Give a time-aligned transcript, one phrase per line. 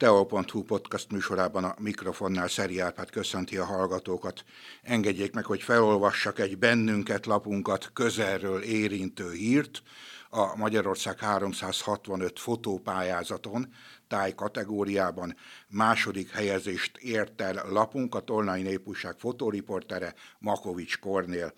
[0.00, 4.44] Teo.hu podcast műsorában a mikrofonnál Szeri Árpád köszönti a hallgatókat.
[4.82, 9.82] Engedjék meg, hogy felolvassak egy bennünket, lapunkat közelről érintő hírt.
[10.30, 13.74] A Magyarország 365 fotópályázaton
[14.08, 15.36] táj kategóriában
[15.68, 21.52] második helyezést ért el lapunk, a Tolnai Népújság fotóriportere Makovics Kornél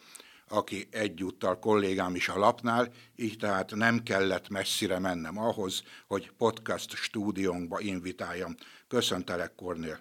[0.52, 6.94] aki egyúttal kollégám is a lapnál, így tehát nem kellett messzire mennem ahhoz, hogy podcast
[6.94, 8.54] stúdiónkba invitáljam.
[8.88, 10.00] Köszöntelek, Kornél!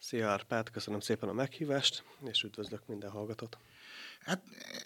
[0.00, 3.58] Szia Árpád, köszönöm szépen a meghívást, és üdvözlök minden hallgatót.
[4.20, 4.42] Hát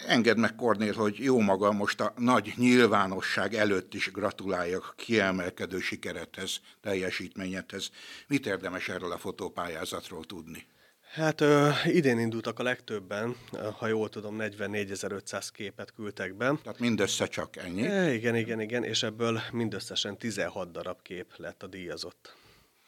[0.07, 6.61] engedd meg, Kornél, hogy jó maga most a nagy nyilvánosság előtt is gratuláljak kiemelkedő sikerethez,
[6.81, 7.91] teljesítményedhez.
[8.27, 10.67] Mit érdemes erről a fotópályázatról tudni?
[11.13, 13.37] Hát ö, idén indultak a legtöbben,
[13.79, 16.55] ha jól tudom, 44.500 képet küldtek be.
[16.63, 17.87] Tehát mindössze csak ennyi?
[17.87, 22.37] E, igen, igen, igen, és ebből mindösszesen 16 darab kép lett a díjazott.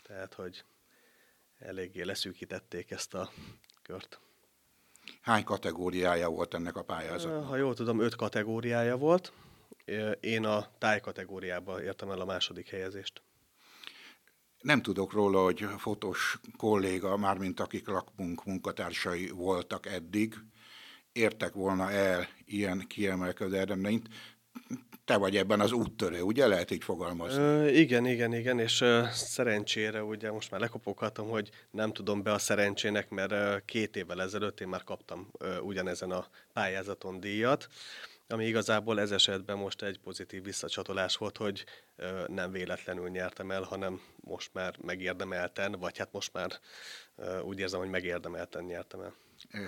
[0.03, 0.65] Tehát, hogy
[1.59, 3.31] eléggé leszűkítették ezt a
[3.83, 4.21] kört.
[5.21, 7.47] Hány kategóriája volt ennek a pályázatnak?
[7.47, 9.33] Ha jól tudom, öt kategóriája volt.
[10.21, 13.23] Én a táj kategóriába értem el a második helyezést.
[14.65, 20.35] Nem tudok róla, hogy fotós kolléga, mármint akik lakmunk munkatársai voltak eddig,
[21.13, 24.09] értek volna el ilyen kiemelkedő eredményt.
[25.05, 27.43] Te vagy ebben az úttörő, ugye lehet így fogalmazni?
[27.43, 32.33] Ö, igen, igen, igen, és ö, szerencsére ugye most már lekopoghatom, hogy nem tudom be
[32.33, 37.69] a szerencsének, mert ö, két évvel ezelőtt én már kaptam ö, ugyanezen a pályázaton díjat
[38.29, 41.65] ami igazából ez esetben most egy pozitív visszacsatolás volt, hogy
[41.97, 46.61] ö, nem véletlenül nyertem el, hanem most már megérdemelten, vagy hát most már
[47.17, 49.15] ö, úgy érzem, hogy megérdemelten nyertem el.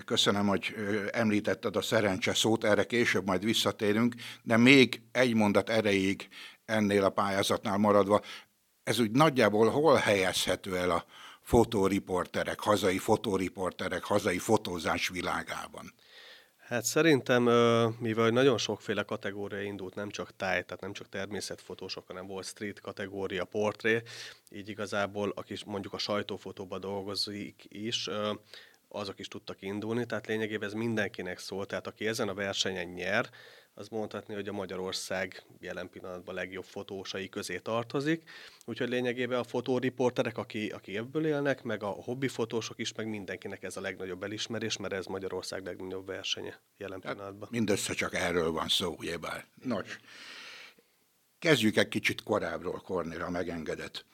[0.04, 0.75] Köszönöm, hogy
[1.10, 6.28] említetted a szerencse szót, erre később majd visszatérünk, de még egy mondat erejéig
[6.64, 8.22] ennél a pályázatnál maradva,
[8.82, 11.04] ez úgy nagyjából hol helyezhető el a
[11.41, 15.92] fotóriporterek, hazai fotóriporterek, hazai fotózás világában?
[16.69, 17.43] Hát szerintem,
[17.99, 22.81] mivel nagyon sokféle kategória indult, nem csak táj, tehát nem csak természetfotósok, hanem volt street
[22.81, 24.03] kategória, portré,
[24.50, 28.09] így igazából, aki mondjuk a sajtófotóban dolgozik is,
[28.88, 33.28] azok is tudtak indulni, tehát lényegében ez mindenkinek szól, tehát aki ezen a versenyen nyer,
[33.78, 38.31] az mondhatni, hogy a Magyarország jelen pillanatban legjobb fotósai közé tartozik.
[38.64, 43.62] Úgyhogy lényegében a fotóriporterek, aki, aki ebből élnek, meg a hobbi fotósok is, meg mindenkinek
[43.62, 47.48] ez a legnagyobb elismerés, mert ez Magyarország legnagyobb versenye jelen hát pillanatban.
[47.53, 49.47] Mindössze csak erről van szó, ugyebár.
[49.62, 49.98] Nos,
[51.38, 54.04] kezdjük egy kicsit korábbról, Kornél, ha megengedett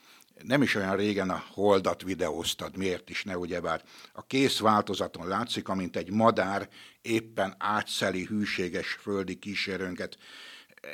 [0.42, 3.82] nem is olyan régen a holdat videóztad, miért is ne, ugyebár
[4.12, 6.68] a kész változaton látszik, amint egy madár
[7.02, 10.16] éppen átszeli hűséges földi kísérőnket.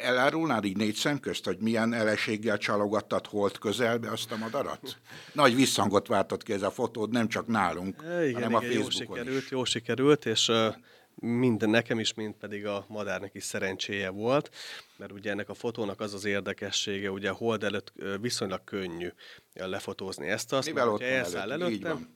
[0.02, 4.96] Elárulnád így négy szem közt, hogy milyen eleséggel csalogattad holt közelbe azt a madarat?
[5.32, 9.16] Nagy visszhangot váltott ki ez a fotód, nem csak nálunk, igen, hanem igen, a Facebookon
[9.16, 9.50] jó sikerült, is.
[9.50, 10.74] Jó sikerült, és uh,
[11.20, 14.50] mind nekem is, mind pedig a madárnak is szerencséje volt,
[14.96, 19.08] mert ugye ennek a fotónak az az érdekessége, ugye a hold előtt viszonylag könnyű
[19.54, 22.06] lefotózni ezt azt, Mivel mert elszáll előtt, előtte,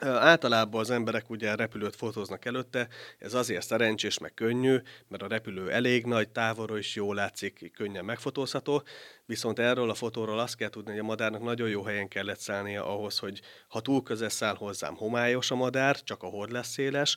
[0.00, 4.76] Általában az emberek ugye repülőt fotóznak előtte, ez azért szerencsés, meg könnyű,
[5.08, 8.82] mert a repülő elég nagy, távolról is jól látszik, könnyen megfotózható,
[9.26, 12.86] viszont erről a fotóról azt kell tudni, hogy a madárnak nagyon jó helyen kellett szállnia
[12.86, 17.16] ahhoz, hogy ha túl közel száll hozzám, homályos a madár, csak a hord lesz széles,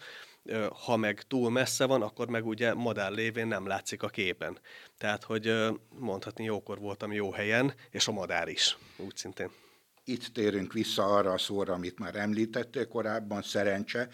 [0.86, 4.60] ha meg túl messze van, akkor meg ugye madár lévén nem látszik a képen.
[4.98, 5.54] Tehát, hogy
[5.90, 9.50] mondhatni jókor voltam jó helyen, és a madár is, úgy szintén.
[10.04, 14.10] Itt térünk vissza arra a szóra, amit már említettél korábban, szerencse.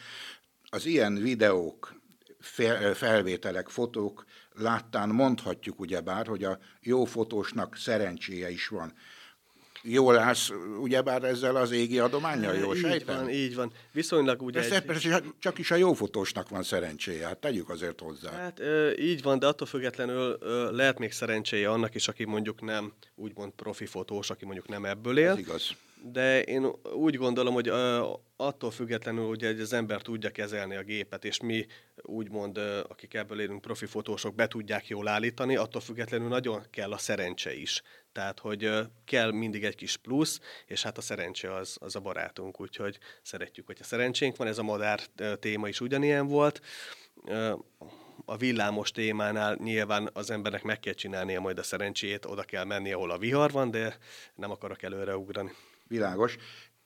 [0.69, 2.01] Az ilyen videók,
[2.93, 8.93] felvételek, fotók láttán mondhatjuk ugyebár, hogy a jó fotósnak szerencséje is van
[9.83, 10.51] jól állsz,
[10.81, 13.15] ugyebár ezzel az égi adományjal, jól sejtem?
[13.17, 13.71] Így van, így van.
[13.91, 14.69] Viszonylag ugye...
[14.69, 14.81] egy...
[14.81, 18.31] persze csak is a jó fotósnak van szerencséje, hát tegyük azért hozzá.
[18.31, 18.61] Hát
[18.99, 20.37] így van, de attól függetlenül
[20.71, 25.17] lehet még szerencséje annak is, aki mondjuk nem úgymond profi fotós, aki mondjuk nem ebből
[25.17, 25.29] él.
[25.29, 27.71] Ez igaz de én úgy gondolom, hogy
[28.35, 31.65] attól függetlenül, hogy az ember tudja kezelni a gépet, és mi
[32.01, 32.57] úgymond,
[32.87, 37.55] akik ebből élünk, profi fotósok, be tudják jól állítani, attól függetlenül nagyon kell a szerencse
[37.55, 37.81] is.
[38.11, 38.69] Tehát, hogy
[39.05, 43.65] kell mindig egy kis plusz, és hát a szerencse az, az a barátunk, úgyhogy szeretjük,
[43.65, 44.99] hogy a szerencsénk van, ez a madár
[45.39, 46.61] téma is ugyanilyen volt.
[48.25, 52.91] A villámos témánál nyilván az embernek meg kell csinálnia majd a szerencsét, oda kell menni,
[52.91, 53.97] ahol a vihar van, de
[54.35, 55.51] nem akarok előre ugrani.
[55.87, 56.37] Világos.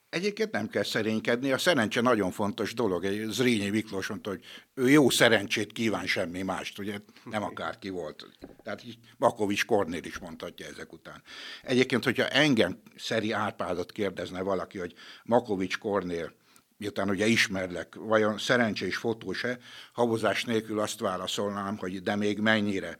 [0.08, 3.06] Egyébként nem kell szerénykedni, a szerencse nagyon fontos dolog.
[3.28, 8.26] Zrínyi Miklós mondta, hogy ő jó szerencsét kíván semmi mást, ugye nem akárki volt.
[8.62, 8.82] Tehát
[9.18, 11.22] Bakovics Kornél is mondhatja ezek után.
[11.62, 16.32] Egyébként, hogyha engem Szeri Árpádot kérdezne valaki, hogy Makovics Kornél,
[16.76, 19.58] miután ugye ismerlek, vajon szerencsés fotós-e,
[19.92, 22.98] havozás nélkül azt válaszolnám, hogy de még mennyire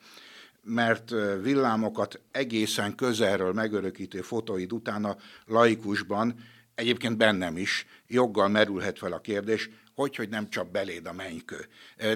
[0.69, 1.11] mert
[1.43, 5.17] villámokat egészen közelről megörökítő fotóid után a
[5.47, 6.35] laikusban
[6.75, 11.67] egyébként bennem is joggal merülhet fel a kérdés, hogy, hogy nem csak beléd a mennykő.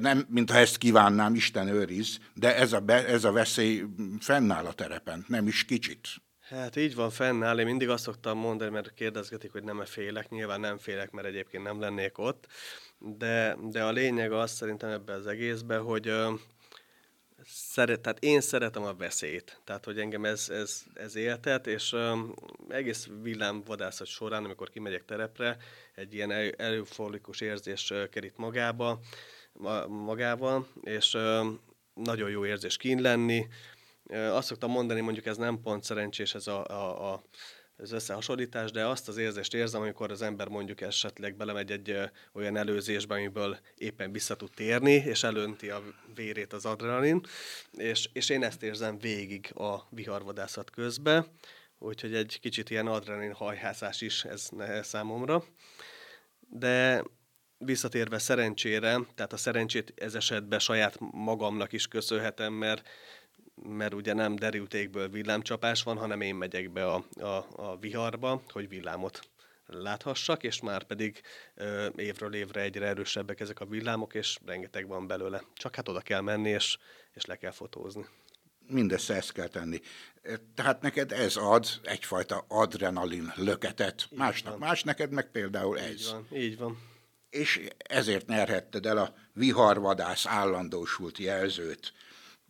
[0.01, 3.85] Nem, mintha ezt kívánnám, Isten őriz, de ez a, be, ez a veszély
[4.21, 6.09] fennáll a terepen, nem is kicsit.
[6.41, 7.59] Hát így van, fennáll.
[7.59, 10.29] Én mindig azt szoktam mondani, mert kérdezgetik, hogy nem-e félek.
[10.29, 12.47] Nyilván nem félek, mert egyébként nem lennék ott.
[12.99, 16.13] De, de a lényeg az szerintem ebben az egészben, hogy
[17.47, 22.35] szeret, tehát én szeretem a veszélyt, tehát hogy engem ez, ez, ez éltet, és um,
[22.69, 25.57] egész villámvadászat során, amikor kimegyek terepre,
[25.95, 29.01] egy ilyen euforikus érzés uh, kerít magába,
[29.53, 31.61] ma, magával, és um,
[31.95, 33.47] nagyon jó érzés kín lenni.
[34.05, 37.23] Uh, azt szoktam mondani, mondjuk ez nem pont szerencsés ez a, a, a
[37.83, 41.99] az összehasonlítás, de azt az érzést érzem, amikor az ember mondjuk esetleg belemegy egy
[42.33, 45.83] olyan előzésbe, amiből éppen vissza tud térni, és elönti a
[46.15, 47.27] vérét az adrenalin,
[47.73, 51.27] és, és én ezt érzem végig a viharvadászat közben,
[51.79, 54.51] úgyhogy egy kicsit ilyen adrenalin hajhászás is ez
[54.83, 55.45] számomra.
[56.41, 57.05] De
[57.59, 62.89] visszatérve szerencsére, tehát a szerencsét ez esetben saját magamnak is köszönhetem, mert
[63.55, 68.69] mert ugye nem derültékből villámcsapás van, hanem én megyek be a, a, a viharba, hogy
[68.69, 69.21] villámot
[69.67, 71.21] láthassak, és már pedig
[71.55, 75.43] ö, évről évre egyre erősebbek ezek a villámok, és rengeteg van belőle.
[75.55, 76.79] Csak hát oda kell menni, és,
[77.15, 78.07] és le kell fotózni.
[78.67, 79.81] Mindezt ezt kell tenni.
[80.55, 84.09] Tehát neked ez ad egyfajta adrenalin löketet.
[84.13, 84.69] Így Másnak van.
[84.69, 85.91] más, neked meg például ez.
[85.91, 86.79] Így van, így van.
[87.31, 91.93] És ezért nyerhetted el a viharvadász állandósult jelzőt.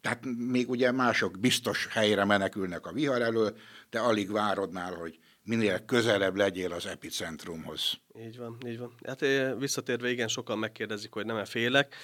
[0.02, 3.56] Tehát még ugye mások biztos helyre menekülnek a vihar elől,
[3.90, 8.00] de alig várodnál, hogy minél közelebb legyél az epicentrumhoz.
[8.18, 8.94] Így van, így van.
[9.06, 9.24] Hát
[9.58, 11.94] visszatérve igen, sokan megkérdezik, hogy nem-e félek.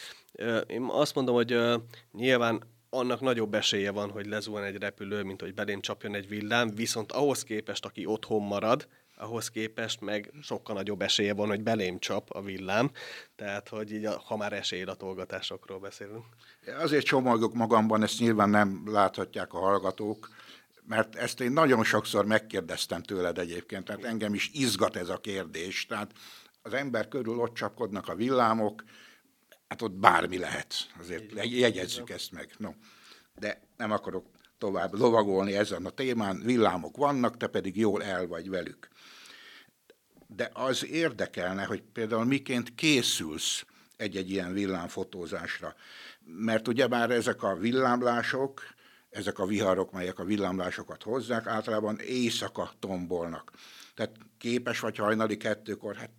[0.67, 1.59] Én azt mondom, hogy
[2.13, 6.75] nyilván annak nagyobb esélye van, hogy lezuhan egy repülő, mint hogy belém csapjon egy villám,
[6.75, 8.89] viszont ahhoz képest, aki otthon marad,
[9.19, 12.91] ahhoz képest meg sokkal nagyobb esélye van, hogy belém csap a villám,
[13.37, 16.25] tehát hogy így, ha már esélylatolgatásokról beszélünk.
[16.79, 20.29] Azért csomagok magamban, ezt nyilván nem láthatják a hallgatók,
[20.85, 25.87] mert ezt én nagyon sokszor megkérdeztem tőled egyébként, tehát engem is izgat ez a kérdés.
[25.87, 26.13] Tehát
[26.63, 28.85] az ember körül ott csapkodnak a villámok,
[29.69, 32.55] hát ott bármi lehet, azért jegyezzük ezt meg.
[32.59, 32.71] No,
[33.35, 34.27] de nem akarok
[34.59, 38.89] tovább lovagolni ezen a témán, villámok vannak, te pedig jól el vagy velük
[40.37, 43.65] de az érdekelne, hogy például miként készülsz
[43.97, 45.75] egy-egy ilyen villámfotózásra.
[46.25, 48.63] Mert ugye már ezek a villámlások,
[49.11, 53.53] ezek a viharok, melyek a villámlásokat hozzák, általában éjszaka tombolnak.
[53.95, 56.11] Tehát képes vagy hajnali kettőkor, hát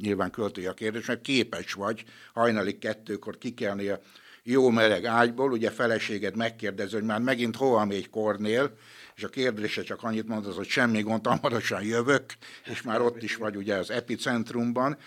[0.00, 4.00] nyilván költői a kérdés, mert képes vagy hajnali kettőkor kikelni a
[4.42, 8.76] jó meleg ágyból, ugye feleséged megkérdezi, hogy már megint hova megy Kornél,
[9.14, 12.24] és a kérdése csak annyit mond, az, hogy semmi gond, hamarosan jövök,
[12.64, 14.98] és már ott is vagy ugye az epicentrumban.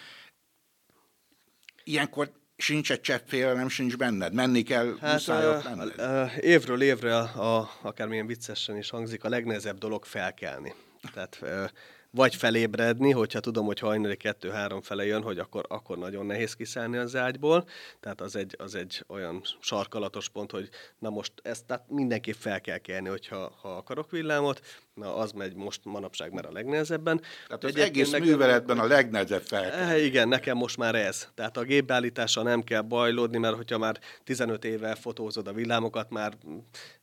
[1.83, 4.33] Ilyenkor sincs egy csepp félelem, sincs benned.
[4.33, 5.93] Menni kell, hát, muszáj ott lenned.
[5.97, 10.73] Uh, évről évre, a, akármilyen viccesen is hangzik, a legnehezebb dolog felkelni.
[11.13, 11.39] Tehát
[12.15, 16.97] vagy felébredni, hogyha tudom, hogy hajnali kettő-három fele jön, hogy akkor, akkor nagyon nehéz kiszállni
[16.97, 17.67] az ágyból.
[17.99, 20.69] Tehát az egy, az egy olyan sarkalatos pont, hogy
[20.99, 24.61] na most ezt tehát mindenképp fel kell kelni, hogyha ha akarok villámot,
[24.93, 27.21] na az megy most manapság már a legnehezebben.
[27.47, 29.97] Tehát az egész nekem, műveletben a legnehezebb fel kell.
[29.97, 31.27] Igen, nekem most már ez.
[31.33, 36.33] Tehát a gépbeállítással nem kell bajlódni, mert hogyha már 15 éve fotózod a villámokat, már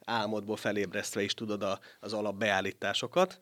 [0.04, 3.38] álmodból felébresztve is tudod a, az alapbeállításokat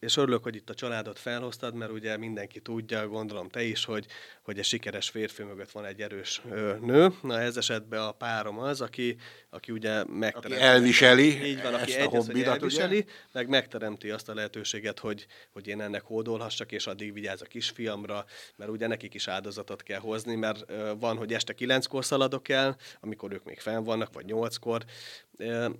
[0.00, 4.06] és örülök, hogy itt a családot felhoztad, mert ugye mindenki tudja, gondolom te is, hogy,
[4.42, 6.42] hogy egy sikeres férfi mögött van egy erős
[6.80, 7.12] nő.
[7.22, 9.16] Na ez esetben a párom az, aki,
[9.50, 10.52] aki ugye megteremti.
[10.52, 13.12] Aki elviseli így van, aki ezt a hobbidat, elviseli, ugye?
[13.32, 18.24] meg megteremti azt a lehetőséget, hogy, hogy én ennek hódolhassak, és addig vigyáz a kisfiamra,
[18.56, 20.64] mert ugye nekik is áldozatot kell hozni, mert
[20.98, 24.84] van, hogy este kilenckor szaladok el, amikor ők még fenn vannak, vagy nyolckor,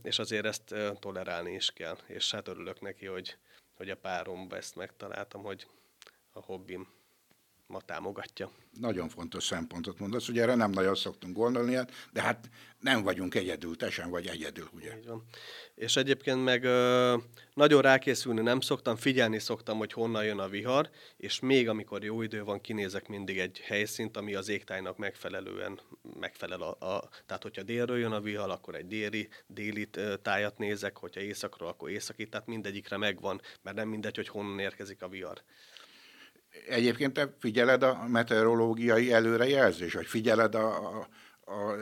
[0.03, 1.97] és azért ezt tolerálni is kell.
[2.07, 3.37] És hát örülök neki, hogy,
[3.75, 5.67] hogy a páromba ezt megtaláltam, hogy
[6.33, 6.89] a hobbim
[7.75, 8.51] ma támogatja.
[8.81, 11.79] Nagyon fontos szempontot mondasz, ugye erre nem nagyon szoktunk gondolni,
[12.13, 12.49] de hát
[12.81, 14.97] nem vagyunk egyedül, te sem vagy egyedül, ugye?
[14.99, 15.25] Így van.
[15.75, 17.17] És egyébként meg ö,
[17.55, 22.23] nagyon rákészülni nem szoktam, figyelni szoktam, hogy honnan jön a vihar, és még amikor jó
[22.23, 25.81] idő van, kinézek mindig egy helyszínt, ami az égtájnak megfelelően
[26.21, 26.61] megfelel.
[26.61, 29.89] A, a, tehát, hogyha délről jön a vihar, akkor egy déli, déli
[30.23, 35.03] tájat nézek, hogyha északról, akkor északi, tehát mindegyikre megvan, mert nem mindegy, hogy honnan érkezik
[35.03, 35.43] a vihar.
[36.69, 41.09] Egyébként te figyeled a meteorológiai előrejelzés, vagy figyeled a, a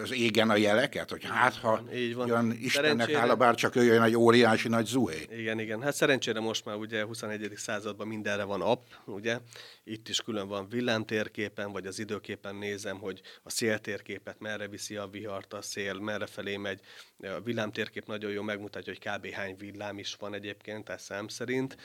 [0.03, 2.27] az égen a jeleket, hogy hát ha így van.
[2.27, 5.27] jön Istennek hála, bár csak jöjjön egy óriási nagy zuhé.
[5.31, 5.83] Igen, igen.
[5.83, 7.53] Hát szerencsére most már ugye 21.
[7.57, 9.39] században mindenre van app, ugye?
[9.85, 15.07] Itt is külön van villámtérképen, vagy az időképen nézem, hogy a széltérképet merre viszi a
[15.07, 16.81] vihart, a szél merre felé megy.
[17.19, 19.33] A villámtérkép nagyon jó megmutatja, hogy kb.
[19.33, 21.77] hány villám is van egyébként, tehát szám szerint.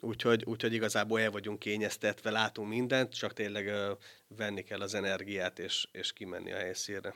[0.00, 3.98] Úgyhogy, úgyhogy igazából el vagyunk kényeztetve, látunk mindent, csak tényleg uh,
[4.36, 7.14] venni kell az energiát és, és kimenni a helyszínre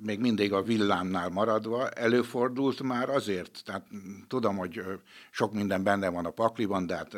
[0.00, 3.86] még mindig a villámnál maradva, előfordult már azért, tehát
[4.28, 4.82] tudom, hogy
[5.30, 7.16] sok minden benne van a pakliban, de hát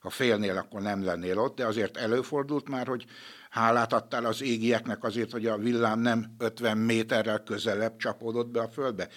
[0.00, 3.06] ha félnél, akkor nem lennél ott, de azért előfordult már, hogy
[3.50, 8.68] hálát adtál az égieknek azért, hogy a villám nem 50 méterrel közelebb csapódott be a
[8.68, 9.08] földbe.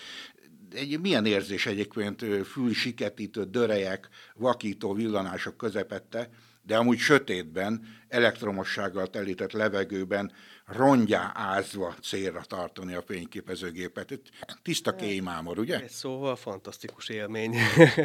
[0.73, 6.29] Egy milyen érzés egyébként fülsiketítő dörejek, vakító villanások közepette,
[6.65, 10.31] de amúgy sötétben, elektromossággal telített levegőben
[10.65, 14.19] rongyá ázva célra tartani a fényképezőgépet.
[14.61, 15.79] Tiszta kémámor, ugye?
[15.79, 17.55] Egy szóval fantasztikus élmény.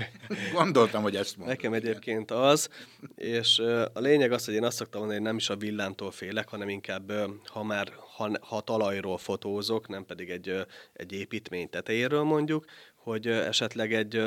[0.52, 1.56] Gondoltam, hogy ezt mondom.
[1.56, 2.68] Nekem egyébként az,
[3.14, 3.58] és
[3.92, 6.68] a lényeg az, hogy én azt szoktam mondani, hogy nem is a villámtól félek, hanem
[6.68, 7.12] inkább,
[7.44, 12.64] ha már ha, ha talajról fotózok, nem pedig egy, egy építmény tetejéről mondjuk,
[13.08, 14.22] hogy esetleg egy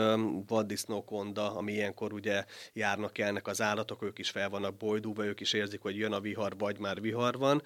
[0.47, 5.53] vaddisznókonda, ami ilyenkor ugye járnak elnek az állatok, ők is fel vannak bojdulva, ők is
[5.53, 7.61] érzik, hogy jön a vihar, vagy már vihar van,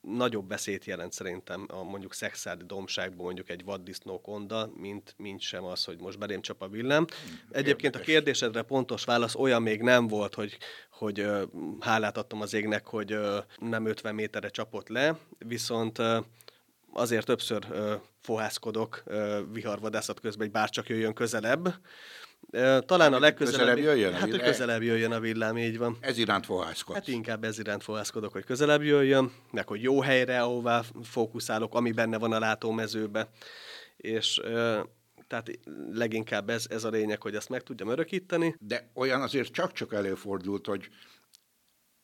[0.00, 5.84] nagyobb beszéd jelent szerintem a mondjuk szexádi domságban mondjuk egy vaddisznókonda, mint, mint sem az,
[5.84, 7.06] hogy most belém csap a villám.
[7.50, 10.58] Egyébként a kérdésedre pontos válasz olyan még nem volt, hogy,
[10.90, 11.26] hogy
[11.80, 13.18] hálát adtam az égnek, hogy
[13.58, 15.98] nem 50 méterre csapott le, viszont
[16.92, 17.66] azért többször
[18.20, 19.02] fohászkodok
[19.52, 21.74] viharvadászat közben, hogy bárcsak jöjjön közelebb,
[22.86, 25.96] talán a legközelebb közelebb jöjjön hát, hogy közelebb jöjjön a villám, így van.
[26.00, 26.98] Ez iránt fohászkodsz.
[26.98, 31.92] Hát inkább ez iránt fohászkodok, hogy közelebb jöjjön, meg hogy jó helyre, ahová fókuszálok, ami
[31.92, 33.28] benne van a látómezőbe.
[33.96, 34.40] És
[35.26, 35.50] tehát
[35.92, 38.56] leginkább ez, ez a lényeg, hogy ezt meg tudjam örökíteni.
[38.58, 40.88] De olyan azért csak-csak előfordult, hogy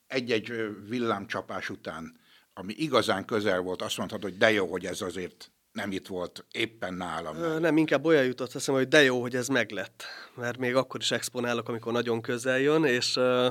[0.07, 0.53] egy-egy
[0.89, 2.19] villámcsapás után,
[2.55, 6.45] ami igazán közel volt, azt mondhatod, hogy de jó, hogy ez azért nem itt volt,
[6.51, 7.37] éppen nálam.
[7.37, 10.05] Ö, nem, inkább olyan jutott eszem, hogy de jó, hogy ez meglett.
[10.35, 13.47] Mert még akkor is exponálok, amikor nagyon közel jön, és uh,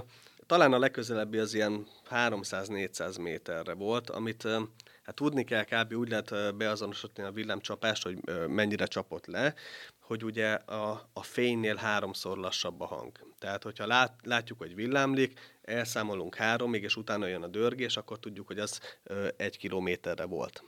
[0.46, 4.62] talán a legközelebbi az ilyen 300-400 méterre volt, amit uh,
[5.04, 5.94] hát tudni kell kb.
[5.94, 9.54] úgy lehet beazonosítani a villámcsapást, hogy uh, mennyire csapott le,
[10.00, 13.12] hogy ugye a, a fénynél háromszor lassabb a hang.
[13.40, 18.48] Tehát, hogyha lát, látjuk, hogy villámlik, elszámolunk háromig, és utána jön a dörgés, akkor tudjuk,
[18.48, 20.64] hogy az uh, egy kilométerre volt.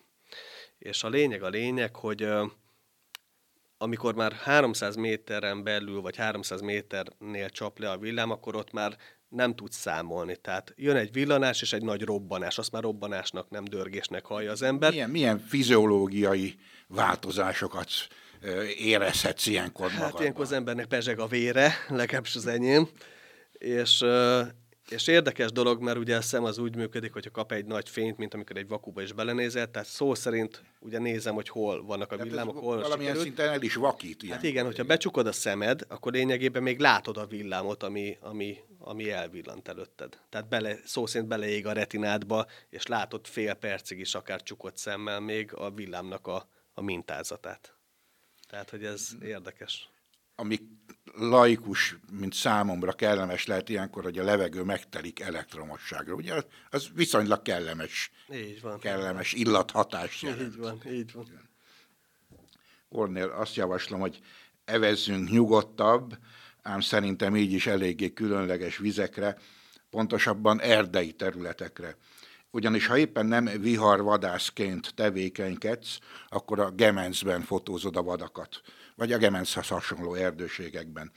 [0.82, 2.28] És a lényeg a lényeg, hogy
[3.78, 8.98] amikor már 300 méteren belül, vagy 300 méternél csap le a villám, akkor ott már
[9.28, 10.36] nem tudsz számolni.
[10.36, 14.62] Tehát jön egy villanás és egy nagy robbanás, azt már robbanásnak, nem dörgésnek hallja az
[14.62, 14.92] ember.
[14.92, 16.56] Milyen, milyen fiziológiai
[16.88, 17.90] változásokat
[18.78, 20.12] érezhetsz ilyenkor magadban?
[20.12, 22.90] Hát ilyenkor az embernek pezseg a vére, legalábbis az enyém,
[23.52, 24.04] és
[24.92, 28.18] és érdekes dolog, mert ugye a szem az úgy működik, hogyha kap egy nagy fényt,
[28.18, 32.18] mint amikor egy vakuba is belenézel, tehát szó szerint ugye nézem, hogy hol vannak a
[32.18, 33.24] villámok, hol Valamilyen sikerült.
[33.24, 34.24] szinten el is vakít.
[34.24, 34.36] Ilyen.
[34.36, 39.12] Hát igen, hogyha becsukod a szemed, akkor lényegében még látod a villámot, ami, ami, ami
[39.12, 40.20] elvillant előtted.
[40.30, 45.20] Tehát bele, szó szerint beleég a retinádba, és látod fél percig is akár csukott szemmel
[45.20, 47.76] még a villámnak a, a mintázatát.
[48.50, 49.91] Tehát, hogy ez érdekes
[50.42, 50.60] ami
[51.14, 56.14] laikus, mint számomra kellemes lehet ilyenkor, hogy a levegő megtelik elektromosságra.
[56.14, 58.80] Ugye az viszonylag kellemes, így van.
[58.80, 60.42] kellemes illathatás jelent.
[60.42, 61.50] Így van, így van.
[62.90, 64.20] Ornél azt javaslom, hogy
[64.66, 66.18] evezzünk nyugodtabb,
[66.62, 69.38] ám szerintem így is eléggé különleges vizekre,
[69.90, 71.98] pontosabban erdei területekre.
[72.52, 78.62] Ugyanis ha éppen nem viharvadászként tevékenykedsz, akkor a gemencben fotózod a vadakat
[79.02, 81.12] vagy a Gemenszhez hasonló erdőségekben.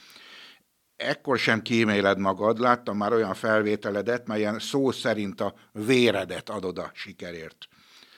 [0.96, 6.90] Ekkor sem kíméled magad, láttam már olyan felvételedet, melyen szó szerint a véredet adod a
[6.94, 7.68] sikerért.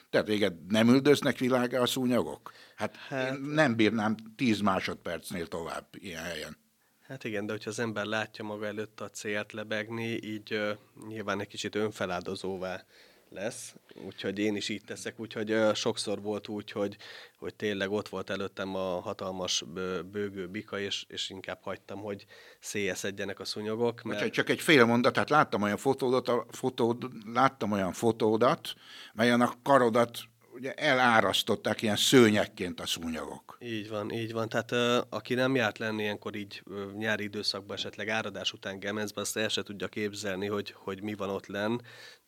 [0.09, 2.51] Tehát véged nem üldöznek világa a szúnyagok?
[2.75, 6.57] Hát, hát én nem bírnám tíz másodpercnél tovább ilyen helyen.
[7.01, 10.69] Hát igen, de hogyha az ember látja maga előtt a célt lebegni, így uh,
[11.07, 12.85] nyilván egy kicsit önfeláldozóvá
[13.29, 16.97] lesz, úgyhogy én is így teszek, úgyhogy uh, sokszor volt úgy, hogy,
[17.37, 19.63] hogy tényleg ott volt előttem a hatalmas
[20.11, 22.25] bőgő bika, és, és inkább hagytam, hogy
[22.59, 24.01] széjeszedjenek a szúnyogok.
[24.01, 24.19] Mert...
[24.19, 28.73] Csak, csak egy fél mondat, tehát láttam olyan fotódat, a fotód, láttam olyan fotódat,
[29.13, 30.19] melyen a karodat
[30.57, 33.57] ugye elárasztották ilyen szőnyekként a szúnyogok.
[33.59, 34.49] Így van, így van.
[34.49, 39.23] Tehát uh, aki nem járt lenni ilyenkor így uh, nyári időszakban, esetleg áradás után Gemenzben,
[39.23, 41.77] azt el se tudja képzelni, hogy, hogy mi van ott lenn,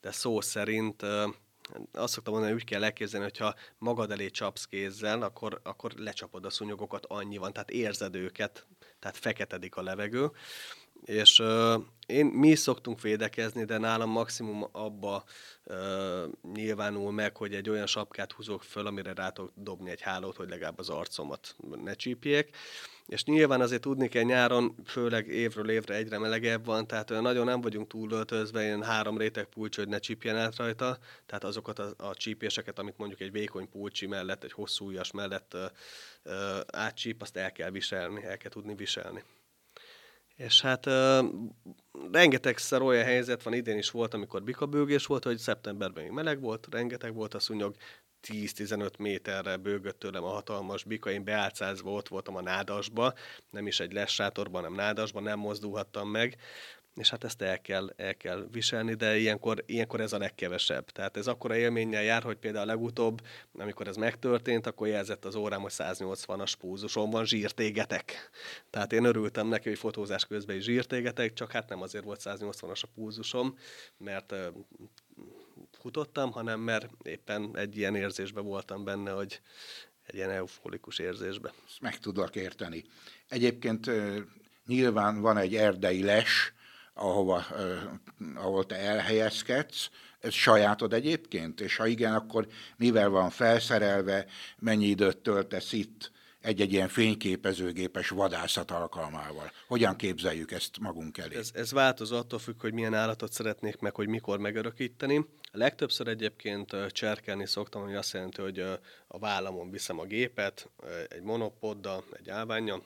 [0.02, 1.04] de szó szerint
[1.92, 6.46] azt szoktam mondani, hogy úgy kell elképzelni, hogyha magad elé csapsz kézzel, akkor, akkor lecsapod
[6.46, 8.68] a szúnyogokat, annyi van, tehát érzed őket,
[9.00, 10.32] tehát feketedik a levegő,
[11.04, 15.24] és uh, én, mi is szoktunk védekezni, de nálam maximum abba
[15.64, 20.36] uh, nyilvánul meg, hogy egy olyan sapkát húzok föl, amire rá tudok dobni egy hálót,
[20.36, 22.56] hogy legalább az arcomat ne csípjék.
[23.10, 27.62] És nyilván azért tudni kell nyáron, főleg évről évre egyre melegebb van, tehát nagyon nem
[27.62, 32.16] vagyunk túlöltözve, ilyen három réteg pulcsi, hogy ne csípjen át rajta, tehát azokat a, a
[32.16, 35.62] csípéseket, amit mondjuk egy vékony pulcsi mellett, egy hosszú ujjas mellett uh,
[36.24, 39.24] uh, átcsíp, azt el kell viselni, el kell tudni viselni.
[40.36, 41.26] És hát uh,
[42.12, 46.68] rengetegszer olyan helyzet van, idén is volt, amikor bikabőgés volt, hogy szeptemberben még meleg volt,
[46.72, 47.76] rengeteg volt a szúnyog,
[48.28, 53.14] 10-15 méterre bőgött tőlem a hatalmas bika, én beálcázva ott voltam a nádasba,
[53.50, 56.38] nem is egy lessátorban, hanem nádasban, nem mozdulhattam meg,
[57.00, 60.86] és hát ezt el kell, el kell viselni, de ilyenkor, ilyenkor ez a legkevesebb.
[60.90, 63.22] Tehát ez akkora élménnyel jár, hogy például legutóbb,
[63.54, 68.30] amikor ez megtörtént, akkor jelzett az órám, hogy 180-as púzuson van, zsírtégetek.
[68.70, 72.82] Tehát én örültem neki, hogy fotózás közben is zsírtégetek, csak hát nem azért volt 180-as
[72.82, 73.58] a púzusom,
[73.98, 74.34] mert
[75.80, 79.42] futottam, hanem mert éppen egy ilyen érzésben voltam benne, hogy
[80.06, 81.54] egy ilyen euforikus érzésbe.
[81.68, 82.86] Ezt meg tudlak érteni.
[83.28, 83.92] Egyébként
[84.66, 86.54] nyilván van egy erdei les,
[86.94, 87.46] ahova,
[88.36, 91.62] ahol te elhelyezkedsz, ez sajátod egyébként?
[91.62, 94.26] És ha igen, akkor mivel van felszerelve,
[94.58, 99.52] mennyi időt töltesz itt egy-egy ilyen fényképezőgépes vadászat alkalmával?
[99.68, 101.36] Hogyan képzeljük ezt magunk elé?
[101.36, 105.26] Ez, ez változó attól függ, hogy milyen állatot szeretnék meg, hogy mikor megörökíteni.
[105.52, 108.60] Legtöbbször egyébként cserkelni szoktam, ami azt jelenti, hogy
[109.08, 110.70] a vállamon viszem a gépet,
[111.08, 112.84] egy monopoddal, egy állványjal,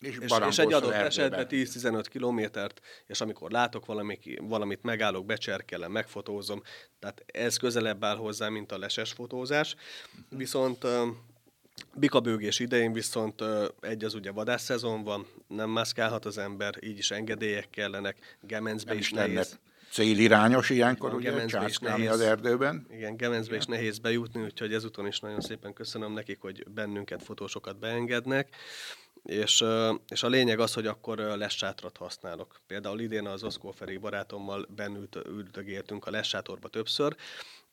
[0.00, 5.92] és, és, és egy adott esetben 10-15 kilométert, és amikor látok valami, valamit, megállok, becserkelem,
[5.92, 6.62] megfotózom,
[6.98, 9.74] tehát ez közelebb áll hozzá, mint a leses fotózás.
[10.28, 10.86] Viszont
[11.94, 13.42] Bikabőgés idején viszont
[13.80, 18.98] egy az ugye vadászszezon van, nem mászkálhat az ember, így is engedélyek kellenek, Gemencbe nem
[18.98, 19.58] is nehéz.
[19.90, 22.86] Célirányos ilyenkor, ugye, császkálni az erdőben.
[22.90, 27.78] Igen, Gemencbe is nehéz bejutni, úgyhogy ezúton is nagyon szépen köszönöm nekik, hogy bennünket, fotósokat
[27.78, 28.56] beengednek.
[29.22, 29.64] És,
[30.08, 32.60] és a lényeg az, hogy akkor lessátrat használok.
[32.66, 37.16] Például idén az Oszkó Feri barátommal bennült, üldögéltünk a lessátorba többször.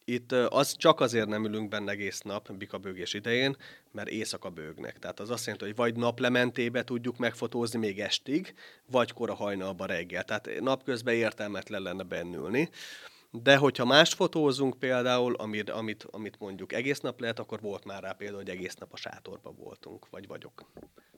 [0.08, 3.56] Itt az csak azért nem ülünk benne egész nap bikabőgés idején,
[3.92, 5.00] mert éjszaka bőgnek.
[5.00, 8.54] Tehát az azt jelenti, hogy vagy naplementébe tudjuk megfotózni még estig,
[8.92, 10.24] vagy kora hajnalba reggel.
[10.24, 12.70] Tehát napközben értelmetlen lenne bennülni.
[13.44, 18.04] De hogyha más fotózunk például, amit, amit, amit mondjuk egész nap lehet, akkor volt már
[18.04, 20.66] rá például, hogy egész nap a sátorban voltunk, vagy vagyok.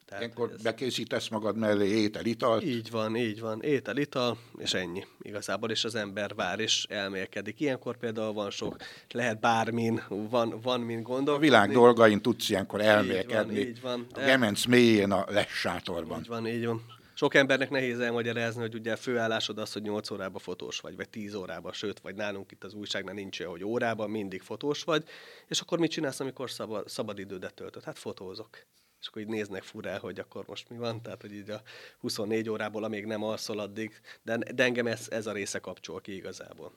[0.08, 0.62] Tehát Ilyenkor ez...
[0.62, 2.62] bekészítesz magad mellé étel, ital.
[2.62, 3.62] Így van, így van.
[3.62, 7.60] Étel, ital, és ennyi igazából, és az ember vár és elmélkedik.
[7.60, 8.76] Ilyenkor például van sok,
[9.12, 11.48] lehet bármin, van, van mint gondolkodni.
[11.48, 13.60] A világ dolgain tudsz ilyenkor elmélkedni.
[13.60, 14.24] Így van, így van.
[14.24, 16.20] A gemenc mélyén a les sátorban.
[16.20, 16.97] Így van, így van.
[17.18, 21.34] Sok embernek nehéz elmagyarázni, hogy ugye főállásod az, hogy 8 órában fotós vagy, vagy 10
[21.34, 25.04] órában, sőt, vagy nálunk itt az újságnál nincs hogy órában mindig fotós vagy,
[25.48, 27.84] és akkor mit csinálsz, amikor szabad, szabad idődet töltöd?
[27.84, 28.66] Hát fotózok
[29.02, 31.62] és akkor így néznek furá, hogy akkor most mi van, tehát hogy így a
[32.00, 36.16] 24 órából, amíg nem alszol addig, de, de engem ez, ez a része kapcsol ki
[36.16, 36.74] igazából.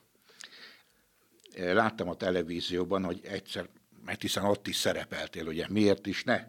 [1.55, 3.69] Láttam a televízióban, hogy egyszer,
[4.05, 6.47] mert hiszen ott is szerepeltél, ugye, miért is ne?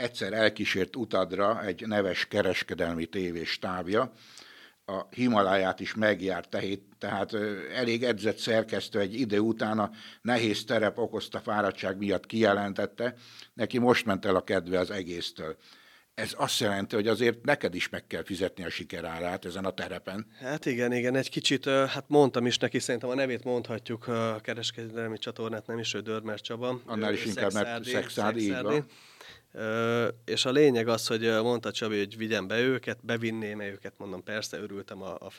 [0.00, 4.12] Egyszer elkísért utadra egy neves kereskedelmi tévés távja,
[4.84, 6.56] a Himaláját is megjárt,
[6.98, 7.34] tehát
[7.74, 9.90] elég edzett szerkesztő egy idő után a
[10.22, 13.14] nehéz terep okozta fáradtság miatt kijelentette,
[13.54, 15.56] neki most ment el a kedve az egésztől.
[16.14, 20.26] Ez azt jelenti, hogy azért neked is meg kell fizetni a sikerárát ezen a terepen.
[20.38, 25.18] Hát igen, igen, egy kicsit, hát mondtam is neki, szerintem a nevét mondhatjuk a kereskedelmi
[25.18, 26.80] csatornát, nem is ő Dörmer Csaba.
[26.86, 28.86] Annál is inkább, mert Szexádi, így van
[30.24, 34.22] és a lényeg az, hogy mondta Csabi, hogy vigyem be őket, bevinném -e őket, mondom,
[34.22, 35.30] persze, örültem a, a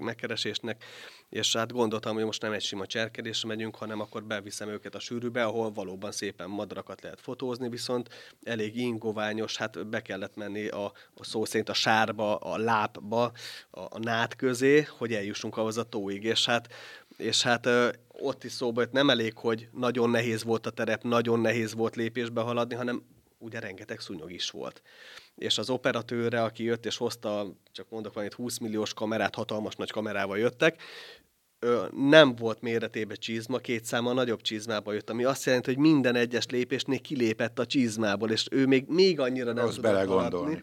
[0.00, 0.84] megkeresésnek,
[1.28, 4.98] és hát gondoltam, hogy most nem egy sima cserkedésre megyünk, hanem akkor beviszem őket a
[4.98, 8.08] sűrűbe, ahol valóban szépen madarakat lehet fotózni, viszont
[8.42, 13.32] elég ingoványos, hát be kellett menni a, a szó szerint a sárba, a lápba,
[13.70, 16.68] a, a nát közé, hogy eljussunk ahhoz a tóig, és hát
[17.16, 17.68] és hát
[18.08, 21.96] ott is szóba jött, nem elég, hogy nagyon nehéz volt a terep, nagyon nehéz volt
[21.96, 23.02] lépésbe haladni, hanem
[23.38, 24.82] ugye rengeteg szúnyog is volt.
[25.36, 29.90] És az operatőre, aki jött és hozta, csak mondok valamit, 20 milliós kamerát, hatalmas nagy
[29.90, 30.82] kamerával jöttek,
[31.90, 36.46] nem volt méretébe csizma, két száma nagyobb csizmába jött, ami azt jelenti, hogy minden egyes
[36.46, 40.62] lépésnél kilépett a csizmából, és ő még, még annyira nem tudott belegondolni.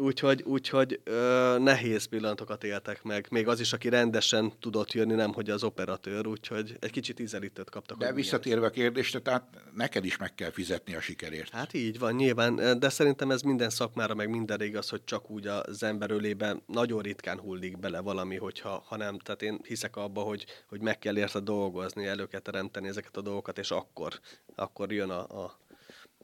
[0.00, 3.26] Úgyhogy, úgyhogy ö, nehéz pillanatokat éltek meg.
[3.30, 7.70] Még az is, aki rendesen tudott jönni, nem hogy az operatőr, úgyhogy egy kicsit ízelítőt
[7.70, 7.98] kaptak.
[7.98, 9.42] De visszatérve a kérdésre, tehát
[9.74, 11.50] neked is meg kell fizetni a sikerért.
[11.50, 15.46] Hát így van, nyilván, de szerintem ez minden szakmára, meg minden igaz, hogy csak úgy
[15.46, 20.20] az ember ölében nagyon ritkán hullik bele valami, hogyha, ha nem, tehát én hiszek abba,
[20.20, 24.20] hogy, hogy meg kell érte dolgozni, elő kell teremteni ezeket a dolgokat, és akkor,
[24.54, 25.58] akkor jön a, a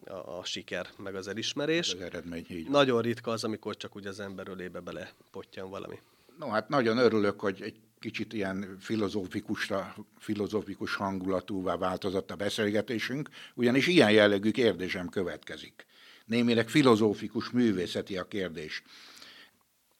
[0.04, 1.92] a, a siker, meg az elismerés.
[1.92, 2.68] Az eredmény, így.
[2.68, 5.98] Nagyon ritka az, amikor csak úgy az ember ölébe bele pottyan valami.
[6.38, 13.86] No, hát nagyon örülök, hogy egy kicsit ilyen filozófikusra, filozófikus hangulatúvá változott a beszélgetésünk, ugyanis
[13.86, 15.86] ilyen jellegű kérdésem következik.
[16.24, 18.82] Némileg filozófikus művészeti a kérdés.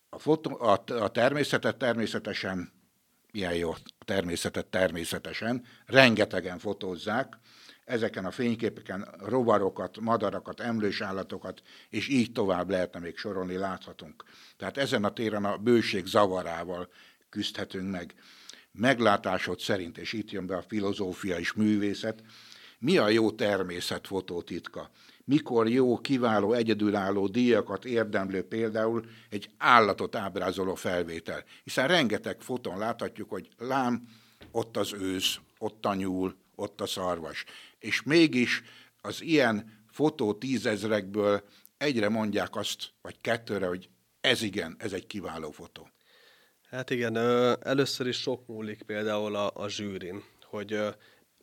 [0.08, 2.72] A, fotó, a, a természetet természetesen,
[3.32, 7.38] ilyen jó, a természetet természetesen, rengetegen fotózzák,
[7.86, 14.24] ezeken a fényképeken rovarokat, madarakat, emlős állatokat, és így tovább lehetne még sorolni, láthatunk.
[14.56, 16.88] Tehát ezen a téren a bőség zavarával
[17.28, 18.14] küzdhetünk meg.
[18.72, 22.22] Meglátásod szerint, és itt jön be a filozófia és művészet,
[22.78, 24.90] mi a jó természetfotó titka?
[25.24, 31.44] Mikor jó, kiváló, egyedülálló díjakat érdemlő például egy állatot ábrázoló felvétel?
[31.64, 34.08] Hiszen rengeteg foton láthatjuk, hogy lám,
[34.50, 37.44] ott az ősz, ott a nyúl, ott a szarvas.
[37.86, 38.62] És mégis
[39.00, 41.42] az ilyen fotó tízezrekből
[41.76, 43.88] egyre mondják azt, vagy kettőre, hogy
[44.20, 45.88] ez igen, ez egy kiváló fotó.
[46.70, 47.16] Hát igen,
[47.62, 50.78] először is sok múlik például a, a zsűrin, hogy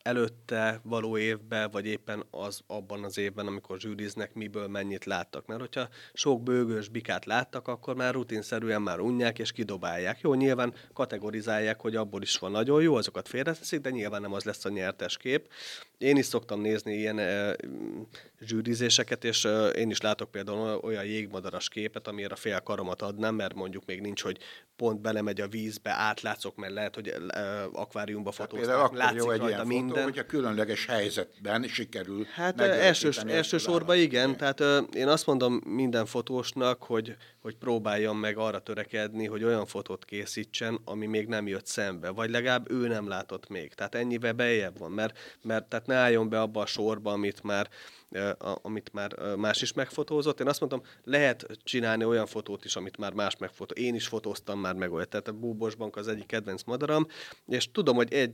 [0.04, 5.46] előtte való évben, vagy éppen az abban az évben, amikor zsűriznek, miből mennyit láttak.
[5.46, 10.20] Mert hogyha sok bőgős bikát láttak, akkor már rutinszerűen már unják és kidobálják.
[10.22, 14.44] Jó, nyilván kategorizálják, hogy abból is van nagyon jó, azokat félreteszik, de nyilván nem az
[14.44, 15.52] lesz a nyertes kép.
[16.04, 17.56] Én is szoktam nézni ilyen e,
[18.42, 23.36] zsűrizéseket, és e, én is látok például olyan jégmadaras képet, amire a fél karomat adnám,
[23.36, 24.38] mert mondjuk még nincs, hogy
[24.76, 29.66] pont belemegy a vízbe, átlátszok, mert lehet, hogy e, akváriumba fotózták, látszik jó egy rajta
[29.66, 29.88] minden.
[29.88, 36.06] Fotó, hogyha különleges helyzetben sikerül Hát elsős, elsősorban igen, tehát ö, én azt mondom minden
[36.06, 41.66] fotósnak, hogy, hogy próbáljon meg arra törekedni, hogy olyan fotót készítsen, ami még nem jött
[41.66, 43.74] szembe, vagy legalább ő nem látott még.
[43.74, 47.70] Tehát ennyivel bejebb van, mert, mert tehát ne álljon be abba a sorba, amit már
[48.62, 50.40] amit már más is megfotózott.
[50.40, 53.86] Én azt mondtam, lehet csinálni olyan fotót is, amit már más megfotózott.
[53.86, 55.10] Én is fotóztam már meg olyat.
[55.10, 57.08] Tehát a Búbosbank az egyik kedvenc madaram,
[57.48, 58.34] és tudom, hogy egy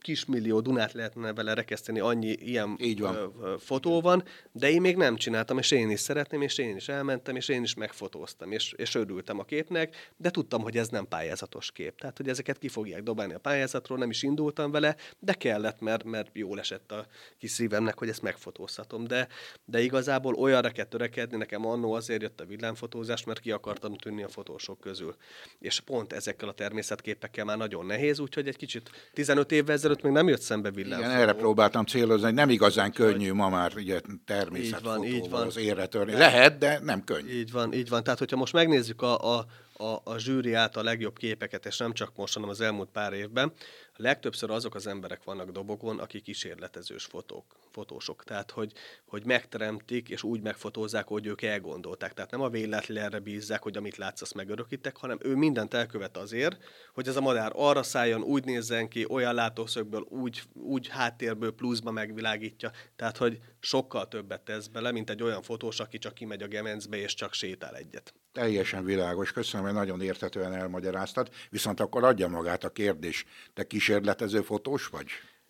[0.00, 3.32] kismillió Dunát lehetne vele rekeszteni, annyi ilyen Így van.
[3.58, 7.36] fotó van, de én még nem csináltam, és én is szeretném, és én is elmentem,
[7.36, 11.72] és én is megfotóztam, és, és örültem a képnek, de tudtam, hogy ez nem pályázatos
[11.72, 11.98] kép.
[11.98, 16.04] Tehát, hogy ezeket ki fogják dobálni a pályázatról, nem is indultam vele, de kellett, mert,
[16.04, 17.06] mert jól esett a
[17.38, 19.06] kis szívemnek, hogy ezt megfotózhatom.
[19.06, 19.28] De,
[19.64, 24.22] de igazából olyanra kell törekedni, nekem annó azért jött a villámfotózás, mert ki akartam tűnni
[24.22, 25.14] a fotósok közül.
[25.58, 30.12] És pont ezekkel a természetképekkel már nagyon nehéz, úgyhogy egy kicsit 15 évvel ezelőtt még
[30.12, 30.98] nem jött szembe villám.
[30.98, 35.30] Igen, erre próbáltam célozni, hogy nem igazán könnyű ma már ugye természetfotóval így van, így
[35.30, 35.46] van.
[35.46, 36.12] az érre törni.
[36.12, 37.32] Lehet, de nem könnyű.
[37.32, 38.02] Így van, így van.
[38.02, 41.92] Tehát, hogyha most megnézzük a, a, a, a zsűri által a legjobb képeket, és nem
[41.92, 43.52] csak most, hanem az elmúlt pár évben,
[44.00, 48.24] legtöbbször azok az emberek vannak dobogon, akik kísérletezős fotók, fotósok.
[48.24, 48.72] Tehát, hogy,
[49.06, 52.14] hogy megteremtik, és úgy megfotózzák, hogy ők elgondolták.
[52.14, 56.64] Tehát nem a véletlenre bízzák, hogy amit látsz, azt megörökítek, hanem ő mindent elkövet azért,
[56.94, 61.90] hogy ez a madár arra szálljon, úgy nézzen ki, olyan látószögből, úgy, úgy háttérből pluszba
[61.90, 62.70] megvilágítja.
[62.96, 66.96] Tehát, hogy sokkal többet tesz bele, mint egy olyan fotós, aki csak kimegy a gemencbe,
[66.96, 68.14] és csak sétál egyet.
[68.32, 73.24] Teljesen világos, köszönöm, hogy nagyon értetően elmagyaráztad, viszont akkor adja magát a kérdés.
[73.54, 75.06] Te kísérletező fotós vagy?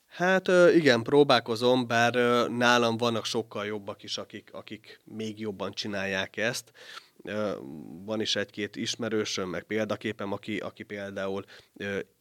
[0.06, 2.14] Hát igen, próbálkozom, bár
[2.48, 6.72] nálam vannak sokkal jobbak is, akik, akik még jobban csinálják ezt.
[8.04, 11.44] Van is egy-két ismerősöm, meg példaképem, aki, aki például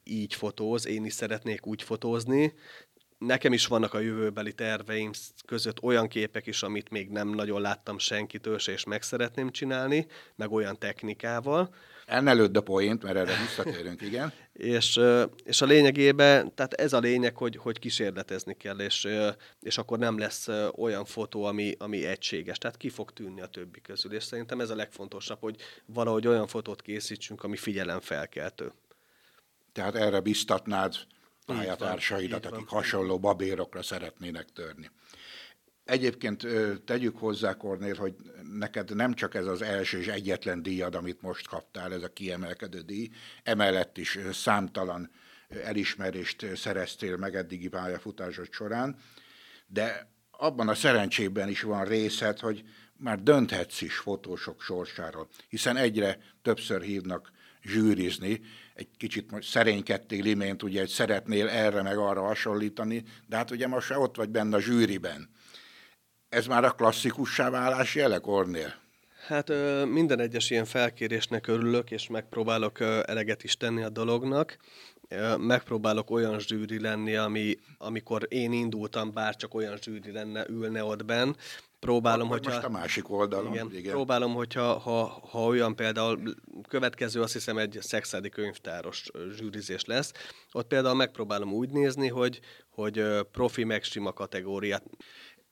[0.03, 2.53] így fotóz, én is szeretnék úgy fotózni,
[3.19, 5.11] nekem is vannak a jövőbeli terveim
[5.45, 10.07] között olyan képek is, amit még nem nagyon láttam senkitől se, és meg szeretném csinálni,
[10.35, 11.73] meg olyan technikával.
[12.05, 14.33] Elnelőd a poént, mert erre visszatérünk, igen.
[14.53, 14.99] és,
[15.43, 19.07] és a lényegében, tehát ez a lényeg, hogy, hogy kísérletezni kell, és,
[19.61, 22.57] és akkor nem lesz olyan fotó, ami, ami egységes.
[22.57, 24.13] Tehát ki fog tűnni a többi közül.
[24.13, 25.55] És szerintem ez a legfontosabb, hogy
[25.85, 28.71] valahogy olyan fotót készítsünk, ami figyelemfelkeltő.
[29.71, 30.95] Tehát erre biztatnád
[31.55, 34.89] pályatársaidat, akik hasonló babérokra szeretnének törni.
[35.83, 36.47] Egyébként
[36.85, 38.15] tegyük hozzá, Kornél, hogy
[38.53, 42.79] neked nem csak ez az első és egyetlen díjad, amit most kaptál, ez a kiemelkedő
[42.79, 43.09] díj,
[43.43, 45.11] emellett is számtalan
[45.63, 48.97] elismerést szereztél meg eddigi pályafutásod során,
[49.67, 52.63] de abban a szerencsében is van részed, hogy
[52.97, 57.31] már dönthetsz is fotósok sorsáról, hiszen egyre többször hívnak
[57.61, 58.41] zsűrizni,
[58.79, 63.67] egy kicsit most szerénykedtél imént, ugye, hogy szeretnél erre meg arra hasonlítani, de hát ugye
[63.67, 65.29] most ott vagy benne a zsűriben.
[66.29, 68.73] Ez már a klasszikussá válás jele, Kornél?
[69.27, 69.51] Hát
[69.85, 74.57] minden egyes ilyen felkérésnek örülök, és megpróbálok eleget is tenni a dolognak.
[75.37, 81.05] Megpróbálok olyan zsűri lenni, ami, amikor én indultam, bár csak olyan zsűri lenne, ülne ott
[81.05, 81.31] benn,
[81.79, 82.65] próbálom, Most hogyha...
[82.65, 83.53] a másik oldalon.
[83.53, 83.91] Igen, igen.
[83.91, 86.19] próbálom, hogyha ha, ha olyan például,
[86.67, 89.03] következő azt hiszem egy szexádi könyvtáros
[89.35, 90.11] zsűrizés lesz,
[90.51, 92.39] ott például megpróbálom úgy nézni, hogy,
[92.69, 94.83] hogy profi meg sima kategóriát.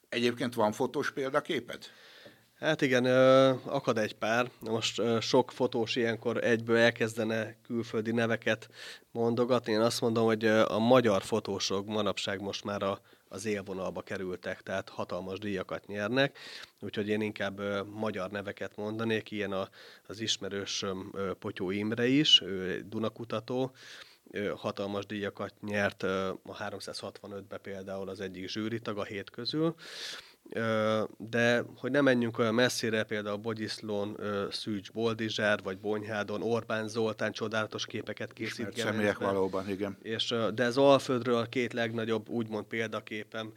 [0.10, 1.86] Egyébként van fotós példaképed?
[2.60, 3.06] Hát igen,
[3.66, 4.52] akad egy pár.
[4.60, 8.70] Most sok fotós ilyenkor egyből elkezdene külföldi neveket
[9.12, 9.72] mondogatni.
[9.72, 14.90] Én azt mondom, hogy a magyar fotósok manapság most már a, az élvonalba kerültek, tehát
[14.90, 16.38] hatalmas díjakat nyernek,
[16.80, 19.70] úgyhogy én inkább magyar neveket mondanék, ilyen a,
[20.08, 20.86] az ismerős
[21.40, 23.72] Potyó Imre is, ő Dunakutató,
[24.56, 29.76] hatalmas díjakat nyert a 365-be például az egyik zsűritag a hét közül,
[31.18, 34.18] de hogy nem menjünk olyan messzire, például Bogyiszlón,
[34.52, 38.78] Szűcs Boldizsár, vagy Bonyhádon, Orbán Zoltán csodálatos képeket készít.
[38.78, 39.98] személyek valóban, igen.
[40.02, 43.52] És, de az Alföldről a két legnagyobb, úgymond példaképem,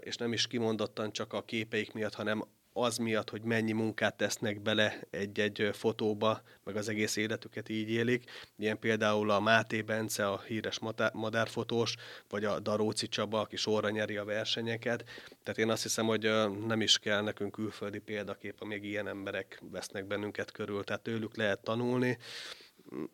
[0.00, 2.44] és nem is kimondottan csak a képeik miatt, hanem
[2.76, 8.30] az miatt, hogy mennyi munkát tesznek bele egy-egy fotóba, meg az egész életüket így élik.
[8.56, 10.78] Ilyen például a Máté Bence, a híres
[11.12, 11.94] madárfotós,
[12.28, 15.04] vagy a Daróci Csaba, aki sorra nyeri a versenyeket.
[15.42, 16.30] Tehát én azt hiszem, hogy
[16.66, 21.62] nem is kell nekünk külföldi példakép, amíg ilyen emberek vesznek bennünket körül, tehát tőlük lehet
[21.62, 22.18] tanulni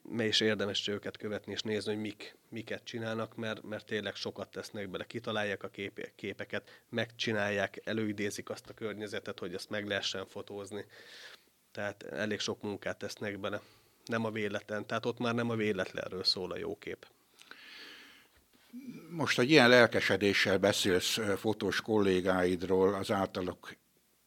[0.03, 4.51] me is érdemes őket követni és nézni, hogy mik, miket csinálnak, mert, mert tényleg sokat
[4.51, 10.27] tesznek bele, kitalálják a kép, képeket, megcsinálják, előidézik azt a környezetet, hogy ezt meg lehessen
[10.27, 10.85] fotózni.
[11.73, 13.61] Tehát elég sok munkát tesznek bele.
[14.05, 17.07] Nem a véletlen, tehát ott már nem a véletlenről szól a jó kép.
[19.11, 23.77] Most egy ilyen lelkesedéssel beszélsz fotós kollégáidról, az általuk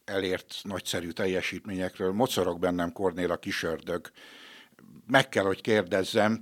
[0.06, 2.12] elért nagyszerű teljesítményekről.
[2.12, 4.12] Mocorog bennem Kornél a kisördög
[5.08, 6.40] meg kell, hogy kérdezzem,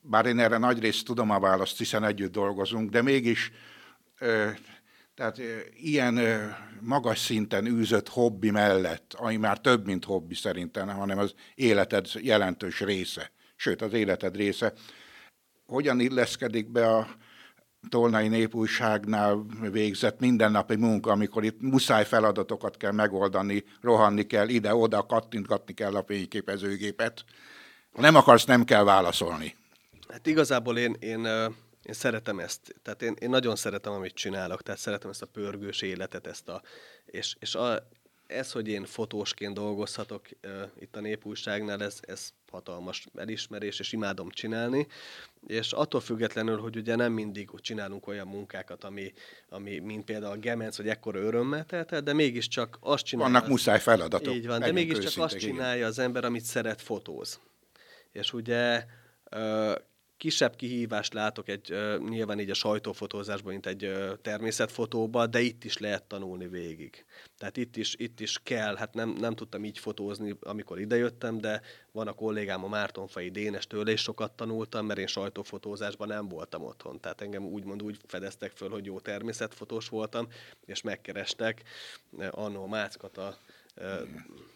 [0.00, 3.52] bár én erre nagyrészt tudom a választ, hiszen együtt dolgozunk, de mégis
[5.14, 5.40] tehát
[5.74, 6.20] ilyen
[6.80, 12.80] magas szinten űzött hobbi mellett, ami már több, mint hobbi szerintem, hanem az életed jelentős
[12.80, 14.72] része, sőt az életed része,
[15.66, 17.08] hogyan illeszkedik be a
[17.88, 25.74] Tolnai Népújságnál végzett mindennapi munka, amikor itt muszáj feladatokat kell megoldani, rohanni kell ide-oda, kattintgatni
[25.74, 27.24] kell a fényképezőgépet,
[27.98, 29.56] ha nem akarsz, nem kell válaszolni.
[30.08, 31.24] Hát igazából én, én,
[31.82, 32.74] én szeretem ezt.
[32.82, 34.62] Tehát én, én nagyon szeretem, amit csinálok.
[34.62, 36.62] Tehát szeretem ezt a pörgős életet, ezt a,
[37.06, 37.88] és, és a,
[38.26, 44.30] ez, hogy én fotósként dolgozhatok uh, itt a Népújságnál, ez, ez hatalmas elismerés, és imádom
[44.30, 44.86] csinálni.
[45.46, 49.12] És attól függetlenül, hogy ugye nem mindig csinálunk olyan munkákat, ami,
[49.48, 53.32] ami mint például a Gemenc, hogy ekkora örömmel telt de mégiscsak azt csinálja...
[53.32, 54.34] Vannak muszáj feladatok.
[54.34, 57.40] Így van, de mégiscsak azt csinálja az ember, amit szeret, fotóz
[58.12, 58.84] és ugye
[60.18, 61.74] kisebb kihívást látok egy,
[62.08, 63.92] nyilván így a sajtófotózásban, mint egy
[64.22, 67.04] természetfotóban, de itt is lehet tanulni végig.
[67.38, 71.60] Tehát itt is, itt is kell, hát nem, nem tudtam így fotózni, amikor idejöttem, de
[71.92, 76.64] van a kollégám a Mártonfai Dénes tőle is sokat tanultam, mert én sajtófotózásban nem voltam
[76.64, 77.00] otthon.
[77.00, 80.28] Tehát engem úgymond úgy fedeztek föl, hogy jó természetfotós voltam,
[80.64, 81.62] és megkerestek
[82.30, 83.38] annó Máckata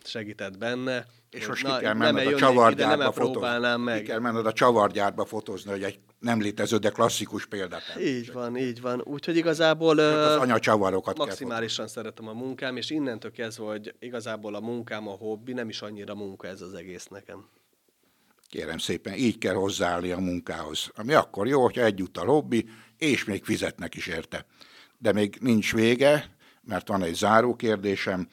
[0.04, 1.06] segített benne.
[1.30, 3.76] És most ki kell menned a csavargyárba fotózni.
[3.76, 3.98] Meg.
[3.98, 7.82] Ki kell menned a csavargyárba fotózni, hogy egy nem létező, de klasszikus példát.
[8.00, 9.00] Így van, így van.
[9.04, 14.60] Úgyhogy igazából hát az anyacsavarokat maximálisan szeretem a munkám, és innentől kezdve, hogy igazából a
[14.60, 17.48] munkám a hobbi, nem is annyira munka ez az egész nekem.
[18.48, 20.90] Kérem szépen, így kell hozzáállni a munkához.
[20.94, 24.46] Ami akkor jó, hogyha egyúttal hobbi, és még fizetnek is érte.
[24.98, 28.28] De még nincs vége, mert van egy záró kérdésem.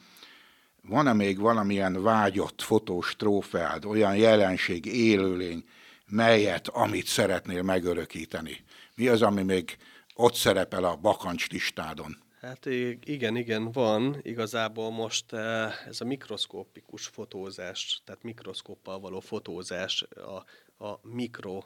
[0.82, 5.64] Van-e még valamilyen vágyott fotós trófeád, olyan jelenség, élőlény,
[6.06, 8.64] melyet, amit szeretnél megörökíteni?
[8.94, 9.76] Mi az, ami még
[10.14, 12.16] ott szerepel a bakancs listádon?
[12.40, 12.66] Hát
[13.04, 14.18] igen, igen, van.
[14.22, 21.62] Igazából most eh, ez a mikroszkópikus fotózás, tehát mikroszkóppal való fotózás, a, a mikro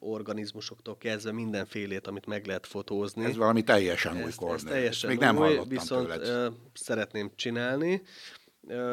[0.00, 3.24] organizmusoktól kezdve mindenfélét, amit meg lehet fotózni.
[3.24, 4.54] Ez valami teljesen új kornél.
[4.54, 6.52] Ez teljesen Még nem új, hallottam viszont tőled.
[6.72, 8.02] szeretném csinálni.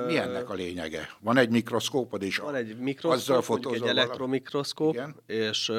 [0.05, 1.09] Mi ennek a lényege?
[1.19, 2.37] Van egy mikroszkópod is?
[2.37, 5.15] Van egy mikroszkóp, egy elektromikroszkóp, Igen?
[5.25, 5.71] és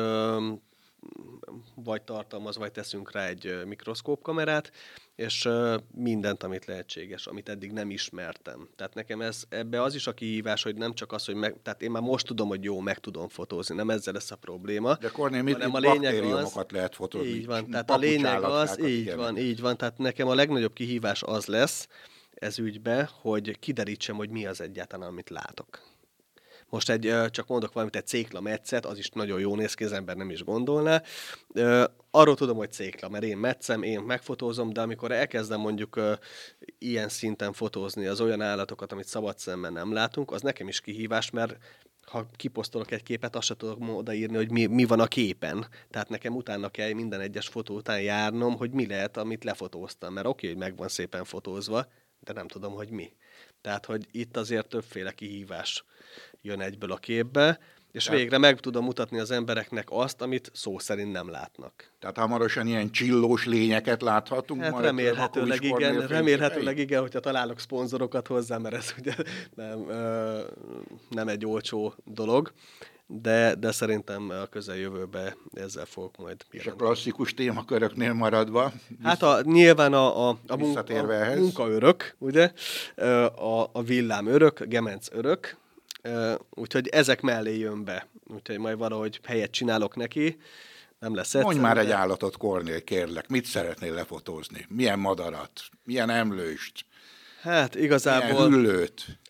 [1.75, 4.73] vagy tartalmaz, vagy teszünk rá egy mikroszkópkamerát,
[5.15, 5.49] és
[5.95, 8.69] mindent, amit lehetséges, amit eddig nem ismertem.
[8.77, 11.83] Tehát nekem ez, ebbe az is a kihívás, hogy nem csak az, hogy meg, tehát
[11.83, 14.95] én már most tudom, hogy jó, meg tudom fotózni, nem ezzel lesz a probléma.
[14.95, 17.29] De Kornél, mit, a lényeg az, lehet fotózni.
[17.29, 21.23] Így van, tehát a lényeg az, így van, így van, tehát nekem a legnagyobb kihívás
[21.23, 21.89] az lesz
[22.37, 25.81] ez ügybe, hogy kiderítsem, hogy mi az egyáltalán, amit látok.
[26.69, 29.93] Most egy, csak mondok valamit, egy cékla metszet, az is nagyon jó néz ki, az
[29.93, 31.03] ember nem is gondolná.
[32.11, 36.01] Arról tudom, hogy cékla, mert én metszem, én megfotózom, de amikor elkezdem mondjuk
[36.79, 41.31] ilyen szinten fotózni az olyan állatokat, amit szabad szemben nem látunk, az nekem is kihívás,
[41.31, 41.57] mert
[42.07, 45.67] ha kiposztolok egy képet, azt sem tudok odaírni, hogy mi, mi van a képen.
[45.91, 50.13] Tehát nekem utána kell minden egyes fotó után járnom, hogy mi lehet, amit lefotóztam.
[50.13, 51.87] Mert oké, hogy meg van szépen fotózva,
[52.21, 53.13] de nem tudom, hogy mi.
[53.67, 55.85] Tehát, hogy itt azért többféle kihívás
[56.43, 57.59] jön egyből a képbe,
[57.93, 61.93] és Tehát, végre meg tudom mutatni az embereknek azt, amit szó szerint nem látnak.
[61.99, 68.27] Tehát hamarosan ilyen csillós lényeket láthatunk hát majd remélhetőleg igen, remélhetőleg igen, hogyha találok szponzorokat
[68.27, 69.15] hozzá, mert ez ugye
[69.55, 69.79] nem,
[71.11, 72.53] nem egy olcsó dolog
[73.07, 78.73] de, de szerintem a közeljövőben ezzel fogok majd És a klasszikus témaköröknél maradva?
[79.03, 82.53] Hát a, nyilván a, a, a, munka, a munkaörök, ugye?
[83.35, 85.57] A, a villám örök, gemenc örök,
[86.51, 88.07] úgyhogy ezek mellé jön be.
[88.35, 90.39] Úgyhogy majd valahogy helyet csinálok neki.
[90.99, 93.29] Nem lesz egyszerű, Mondj már egy állatot, Kornél, kérlek.
[93.29, 94.67] Mit szeretnél lefotózni?
[94.69, 95.61] Milyen madarat?
[95.85, 96.85] Milyen emlőst?
[97.47, 98.53] Hát igazából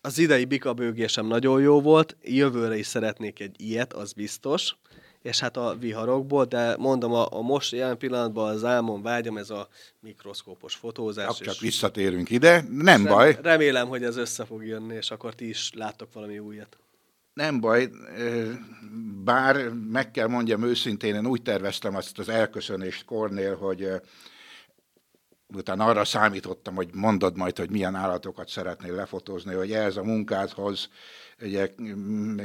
[0.01, 4.75] az idei bikabőgésem nagyon jó volt, jövőre is szeretnék egy ilyet, az biztos,
[5.21, 9.49] és hát a viharokból, de mondom, a, a most jelen pillanatban az álmom, vágyam, ez
[9.49, 9.67] a
[9.99, 11.37] mikroszkópos fotózás.
[11.37, 13.37] Csak, csak visszatérünk ide, nem rem, baj.
[13.41, 16.77] Remélem, hogy ez össze fog jönni, és akkor ti is láttok valami újat.
[17.33, 17.89] Nem baj,
[19.23, 23.89] bár meg kell mondjam őszintén, én úgy terveztem azt az elköszönést Kornél, hogy
[25.55, 30.89] utána arra számítottam, hogy mondod majd, hogy milyen állatokat szeretnél lefotózni, hogy ez a munkádhoz
[31.41, 32.39] ugye, mm,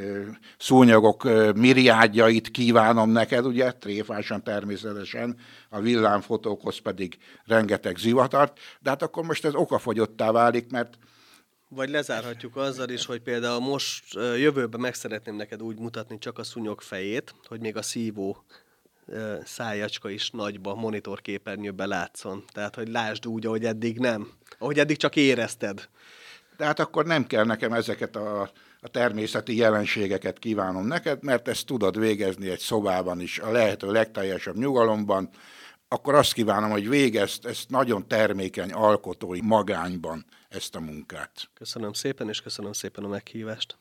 [0.58, 1.22] szúnyogok
[1.54, 5.36] miriádjait kívánom neked, ugye, tréfásan természetesen,
[5.68, 10.98] a villámfotókhoz pedig rengeteg zivatart, de hát akkor most ez okafogyottá válik, mert
[11.74, 16.44] vagy lezárhatjuk azzal is, hogy például most jövőben meg szeretném neked úgy mutatni csak a
[16.44, 18.44] szúnyog fejét, hogy még a szívó
[19.44, 22.44] szájacska is nagyba monitorképernyőbe látszon.
[22.52, 24.30] Tehát, hogy lásd úgy, ahogy eddig nem.
[24.58, 25.88] Ahogy eddig csak érezted.
[26.56, 31.98] Tehát akkor nem kell nekem ezeket a, a természeti jelenségeket kívánom neked, mert ezt tudod
[31.98, 35.30] végezni egy szobában is, a lehető legteljesebb nyugalomban,
[35.88, 41.48] akkor azt kívánom, hogy végezd ezt nagyon termékeny alkotói magányban ezt a munkát.
[41.54, 43.76] Köszönöm szépen, és köszönöm szépen a meghívást.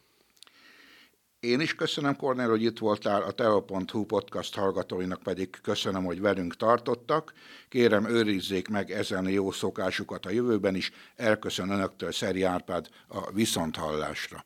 [1.41, 6.55] Én is köszönöm, Kornél, hogy itt voltál, a teo.hu podcast hallgatóinak pedig köszönöm, hogy velünk
[6.55, 7.33] tartottak.
[7.69, 10.91] Kérem, őrizzék meg ezen jó szokásukat a jövőben is.
[11.15, 14.45] Elköszön Önöktől Szeri Árpád a Viszonthallásra.